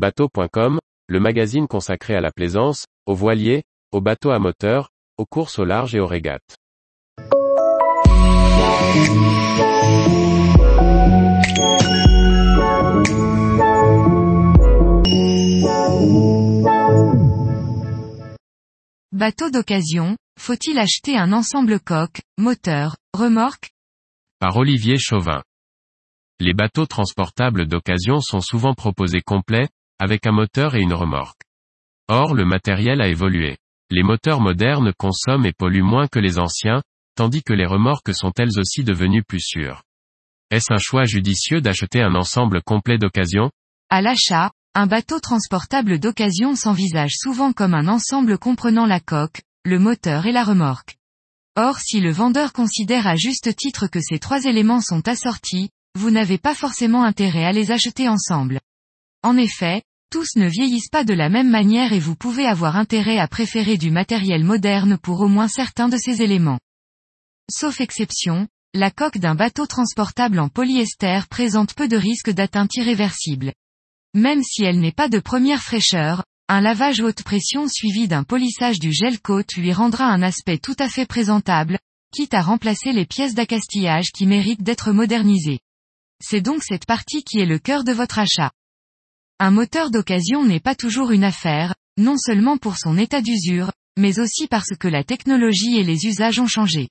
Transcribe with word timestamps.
Bateau.com, 0.00 0.78
le 1.08 1.20
magazine 1.20 1.68
consacré 1.68 2.14
à 2.14 2.22
la 2.22 2.30
plaisance, 2.30 2.86
aux 3.04 3.14
voiliers, 3.14 3.64
aux 3.92 4.00
bateaux 4.00 4.30
à 4.30 4.38
moteur, 4.38 4.88
aux 5.18 5.26
courses 5.26 5.58
au 5.58 5.66
large 5.66 5.94
et 5.94 6.00
aux 6.00 6.06
régates. 6.06 6.56
Bateau 19.12 19.50
d'occasion, 19.50 20.16
faut-il 20.38 20.78
acheter 20.78 21.18
un 21.18 21.34
ensemble 21.34 21.78
coque, 21.78 22.22
moteur, 22.38 22.96
remorque? 23.12 23.68
Par 24.38 24.56
Olivier 24.56 24.96
Chauvin. 24.98 25.42
Les 26.38 26.54
bateaux 26.54 26.86
transportables 26.86 27.66
d'occasion 27.66 28.22
sont 28.22 28.40
souvent 28.40 28.72
proposés 28.72 29.20
complets, 29.20 29.68
avec 30.00 30.26
un 30.26 30.32
moteur 30.32 30.74
et 30.74 30.80
une 30.80 30.94
remorque. 30.94 31.42
Or 32.08 32.34
le 32.34 32.44
matériel 32.44 33.00
a 33.00 33.08
évolué. 33.08 33.58
Les 33.90 34.02
moteurs 34.02 34.40
modernes 34.40 34.92
consomment 34.96 35.46
et 35.46 35.52
polluent 35.52 35.84
moins 35.84 36.08
que 36.08 36.18
les 36.18 36.38
anciens, 36.38 36.82
tandis 37.16 37.42
que 37.42 37.52
les 37.52 37.66
remorques 37.66 38.14
sont 38.14 38.32
elles 38.38 38.58
aussi 38.58 38.82
devenues 38.82 39.22
plus 39.22 39.42
sûres. 39.42 39.82
Est-ce 40.50 40.72
un 40.72 40.78
choix 40.78 41.04
judicieux 41.04 41.60
d'acheter 41.60 42.00
un 42.00 42.14
ensemble 42.14 42.62
complet 42.62 42.98
d'occasion? 42.98 43.50
À 43.90 44.00
l'achat, 44.00 44.50
un 44.74 44.86
bateau 44.86 45.20
transportable 45.20 45.98
d'occasion 45.98 46.54
s'envisage 46.54 47.12
souvent 47.14 47.52
comme 47.52 47.74
un 47.74 47.86
ensemble 47.86 48.38
comprenant 48.38 48.86
la 48.86 49.00
coque, 49.00 49.42
le 49.64 49.78
moteur 49.78 50.26
et 50.26 50.32
la 50.32 50.44
remorque. 50.44 50.96
Or 51.56 51.78
si 51.78 52.00
le 52.00 52.10
vendeur 52.10 52.52
considère 52.52 53.06
à 53.06 53.16
juste 53.16 53.54
titre 53.54 53.86
que 53.86 54.00
ces 54.00 54.18
trois 54.18 54.44
éléments 54.44 54.80
sont 54.80 55.06
assortis, 55.06 55.68
vous 55.94 56.10
n'avez 56.10 56.38
pas 56.38 56.54
forcément 56.54 57.04
intérêt 57.04 57.44
à 57.44 57.52
les 57.52 57.70
acheter 57.70 58.08
ensemble. 58.08 58.60
En 59.22 59.36
effet, 59.36 59.82
tous 60.10 60.36
ne 60.36 60.48
vieillissent 60.48 60.88
pas 60.88 61.04
de 61.04 61.14
la 61.14 61.28
même 61.28 61.48
manière 61.48 61.92
et 61.92 62.00
vous 62.00 62.16
pouvez 62.16 62.44
avoir 62.44 62.76
intérêt 62.76 63.18
à 63.18 63.28
préférer 63.28 63.78
du 63.78 63.90
matériel 63.90 64.44
moderne 64.44 64.98
pour 64.98 65.20
au 65.20 65.28
moins 65.28 65.48
certains 65.48 65.88
de 65.88 65.96
ces 65.96 66.20
éléments. 66.20 66.58
Sauf 67.50 67.80
exception, 67.80 68.48
la 68.74 68.90
coque 68.90 69.18
d'un 69.18 69.34
bateau 69.34 69.66
transportable 69.66 70.40
en 70.40 70.48
polyester 70.48 71.20
présente 71.30 71.74
peu 71.74 71.88
de 71.88 71.96
risques 71.96 72.30
d'atteinte 72.30 72.74
irréversible. 72.74 73.52
Même 74.14 74.42
si 74.42 74.64
elle 74.64 74.80
n'est 74.80 74.92
pas 74.92 75.08
de 75.08 75.20
première 75.20 75.62
fraîcheur, 75.62 76.24
un 76.48 76.60
lavage 76.60 77.00
haute 77.00 77.22
pression 77.22 77.68
suivi 77.68 78.08
d'un 78.08 78.24
polissage 78.24 78.80
du 78.80 78.92
gel 78.92 79.20
coat 79.20 79.44
lui 79.56 79.72
rendra 79.72 80.06
un 80.06 80.22
aspect 80.22 80.58
tout 80.58 80.76
à 80.80 80.88
fait 80.88 81.06
présentable, 81.06 81.78
quitte 82.12 82.34
à 82.34 82.42
remplacer 82.42 82.92
les 82.92 83.06
pièces 83.06 83.34
d'accastillage 83.34 84.10
qui 84.12 84.26
méritent 84.26 84.64
d'être 84.64 84.90
modernisées. 84.90 85.60
C'est 86.20 86.40
donc 86.40 86.64
cette 86.64 86.86
partie 86.86 87.22
qui 87.22 87.38
est 87.38 87.46
le 87.46 87.60
cœur 87.60 87.84
de 87.84 87.92
votre 87.92 88.18
achat. 88.18 88.50
Un 89.42 89.50
moteur 89.50 89.90
d'occasion 89.90 90.44
n'est 90.44 90.60
pas 90.60 90.74
toujours 90.74 91.12
une 91.12 91.24
affaire, 91.24 91.74
non 91.96 92.18
seulement 92.18 92.58
pour 92.58 92.76
son 92.76 92.98
état 92.98 93.22
d'usure, 93.22 93.72
mais 93.98 94.20
aussi 94.20 94.46
parce 94.48 94.76
que 94.78 94.86
la 94.86 95.02
technologie 95.02 95.78
et 95.78 95.82
les 95.82 96.04
usages 96.04 96.40
ont 96.40 96.46
changé. 96.46 96.90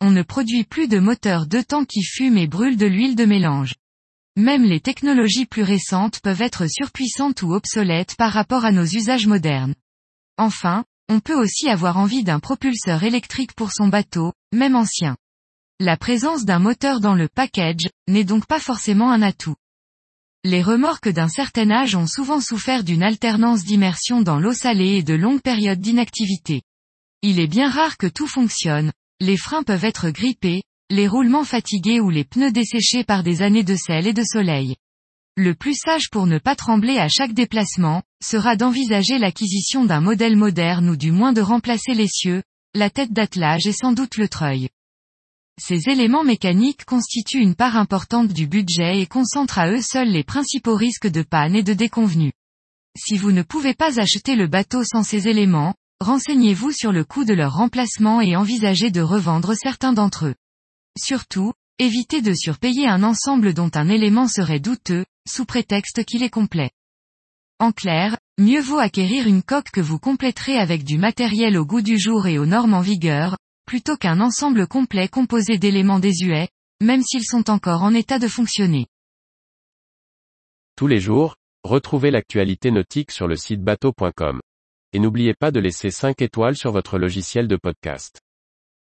On 0.00 0.10
ne 0.10 0.22
produit 0.22 0.64
plus 0.64 0.88
de 0.88 0.98
moteurs 0.98 1.46
deux 1.46 1.62
temps 1.62 1.84
qui 1.84 2.02
fument 2.02 2.38
et 2.38 2.46
brûlent 2.46 2.78
de 2.78 2.86
l'huile 2.86 3.14
de 3.14 3.26
mélange. 3.26 3.74
Même 4.38 4.64
les 4.64 4.80
technologies 4.80 5.44
plus 5.44 5.64
récentes 5.64 6.20
peuvent 6.20 6.40
être 6.40 6.66
surpuissantes 6.66 7.42
ou 7.42 7.52
obsolètes 7.52 8.16
par 8.16 8.32
rapport 8.32 8.64
à 8.64 8.72
nos 8.72 8.86
usages 8.86 9.26
modernes. 9.26 9.74
Enfin, 10.38 10.86
on 11.10 11.20
peut 11.20 11.38
aussi 11.38 11.68
avoir 11.68 11.98
envie 11.98 12.24
d'un 12.24 12.40
propulseur 12.40 13.02
électrique 13.02 13.52
pour 13.52 13.70
son 13.70 13.88
bateau, 13.88 14.32
même 14.50 14.76
ancien. 14.76 15.18
La 15.78 15.98
présence 15.98 16.46
d'un 16.46 16.58
moteur 16.58 17.00
dans 17.00 17.14
le 17.14 17.28
package, 17.28 17.86
n'est 18.08 18.24
donc 18.24 18.46
pas 18.46 18.60
forcément 18.60 19.12
un 19.12 19.20
atout. 19.20 19.56
Les 20.44 20.60
remorques 20.60 21.08
d'un 21.08 21.28
certain 21.28 21.70
âge 21.70 21.94
ont 21.94 22.08
souvent 22.08 22.40
souffert 22.40 22.82
d'une 22.82 23.04
alternance 23.04 23.62
d'immersion 23.62 24.22
dans 24.22 24.40
l'eau 24.40 24.52
salée 24.52 24.96
et 24.96 25.02
de 25.04 25.14
longues 25.14 25.40
périodes 25.40 25.80
d'inactivité. 25.80 26.62
Il 27.22 27.38
est 27.38 27.46
bien 27.46 27.70
rare 27.70 27.96
que 27.96 28.08
tout 28.08 28.26
fonctionne, 28.26 28.90
les 29.20 29.36
freins 29.36 29.62
peuvent 29.62 29.84
être 29.84 30.10
grippés, 30.10 30.64
les 30.90 31.06
roulements 31.06 31.44
fatigués 31.44 32.00
ou 32.00 32.10
les 32.10 32.24
pneus 32.24 32.50
desséchés 32.50 33.04
par 33.04 33.22
des 33.22 33.40
années 33.40 33.62
de 33.62 33.76
sel 33.76 34.08
et 34.08 34.12
de 34.12 34.24
soleil. 34.24 34.74
Le 35.36 35.54
plus 35.54 35.74
sage 35.74 36.10
pour 36.10 36.26
ne 36.26 36.38
pas 36.38 36.56
trembler 36.56 36.98
à 36.98 37.08
chaque 37.08 37.34
déplacement, 37.34 38.02
sera 38.20 38.56
d'envisager 38.56 39.18
l'acquisition 39.18 39.84
d'un 39.84 40.00
modèle 40.00 40.36
moderne 40.36 40.90
ou 40.90 40.96
du 40.96 41.12
moins 41.12 41.32
de 41.32 41.40
remplacer 41.40 41.94
l'essieu, 41.94 42.42
la 42.74 42.90
tête 42.90 43.12
d'attelage 43.12 43.68
et 43.68 43.72
sans 43.72 43.92
doute 43.92 44.16
le 44.16 44.28
treuil. 44.28 44.70
Ces 45.60 45.90
éléments 45.90 46.24
mécaniques 46.24 46.84
constituent 46.84 47.42
une 47.42 47.54
part 47.54 47.76
importante 47.76 48.28
du 48.28 48.46
budget 48.46 49.00
et 49.00 49.06
concentrent 49.06 49.58
à 49.58 49.70
eux 49.70 49.82
seuls 49.82 50.08
les 50.08 50.24
principaux 50.24 50.76
risques 50.76 51.08
de 51.08 51.22
panne 51.22 51.54
et 51.54 51.62
de 51.62 51.74
déconvenue. 51.74 52.32
Si 52.96 53.16
vous 53.16 53.32
ne 53.32 53.42
pouvez 53.42 53.74
pas 53.74 54.00
acheter 54.00 54.34
le 54.34 54.46
bateau 54.46 54.82
sans 54.84 55.02
ces 55.02 55.28
éléments, 55.28 55.74
renseignez-vous 56.00 56.72
sur 56.72 56.92
le 56.92 57.04
coût 57.04 57.24
de 57.24 57.34
leur 57.34 57.54
remplacement 57.54 58.20
et 58.20 58.34
envisagez 58.34 58.90
de 58.90 59.02
revendre 59.02 59.54
certains 59.54 59.92
d'entre 59.92 60.26
eux. 60.26 60.34
Surtout, 60.98 61.52
évitez 61.78 62.22
de 62.22 62.34
surpayer 62.34 62.88
un 62.88 63.02
ensemble 63.02 63.54
dont 63.54 63.70
un 63.74 63.88
élément 63.88 64.28
serait 64.28 64.60
douteux, 64.60 65.04
sous 65.28 65.44
prétexte 65.44 66.04
qu'il 66.04 66.22
est 66.22 66.30
complet. 66.30 66.70
En 67.58 67.72
clair, 67.72 68.18
mieux 68.38 68.60
vaut 68.60 68.78
acquérir 68.78 69.26
une 69.26 69.42
coque 69.42 69.70
que 69.70 69.80
vous 69.80 69.98
compléterez 69.98 70.58
avec 70.58 70.84
du 70.84 70.98
matériel 70.98 71.56
au 71.56 71.64
goût 71.64 71.82
du 71.82 71.98
jour 71.98 72.26
et 72.26 72.38
aux 72.38 72.46
normes 72.46 72.74
en 72.74 72.80
vigueur, 72.80 73.36
plutôt 73.66 73.96
qu'un 73.96 74.20
ensemble 74.20 74.66
complet 74.66 75.08
composé 75.08 75.58
d'éléments 75.58 75.98
désuets, 75.98 76.48
même 76.82 77.02
s'ils 77.02 77.24
sont 77.24 77.50
encore 77.50 77.82
en 77.82 77.94
état 77.94 78.18
de 78.18 78.28
fonctionner. 78.28 78.86
Tous 80.76 80.86
les 80.86 81.00
jours, 81.00 81.36
retrouvez 81.62 82.10
l'actualité 82.10 82.70
nautique 82.70 83.10
sur 83.12 83.28
le 83.28 83.36
site 83.36 83.62
bateau.com. 83.62 84.40
Et 84.92 84.98
n'oubliez 84.98 85.34
pas 85.34 85.50
de 85.50 85.60
laisser 85.60 85.90
5 85.90 86.20
étoiles 86.22 86.56
sur 86.56 86.72
votre 86.72 86.98
logiciel 86.98 87.48
de 87.48 87.56
podcast. 87.56 88.20